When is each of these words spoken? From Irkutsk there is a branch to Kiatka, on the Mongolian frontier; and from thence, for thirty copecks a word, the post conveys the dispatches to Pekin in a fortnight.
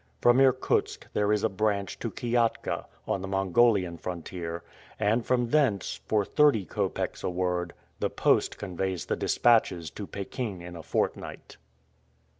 From 0.19 0.39
Irkutsk 0.39 1.05
there 1.13 1.31
is 1.31 1.43
a 1.43 1.47
branch 1.47 1.99
to 1.99 2.09
Kiatka, 2.09 2.85
on 3.07 3.21
the 3.21 3.27
Mongolian 3.27 3.99
frontier; 3.99 4.63
and 4.99 5.23
from 5.23 5.51
thence, 5.51 5.99
for 6.07 6.25
thirty 6.25 6.65
copecks 6.65 7.23
a 7.23 7.29
word, 7.29 7.73
the 7.99 8.09
post 8.09 8.57
conveys 8.57 9.05
the 9.05 9.15
dispatches 9.15 9.91
to 9.91 10.07
Pekin 10.07 10.59
in 10.59 10.75
a 10.75 10.81
fortnight. 10.81 11.57